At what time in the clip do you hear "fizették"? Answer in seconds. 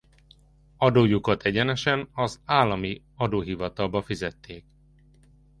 4.01-4.65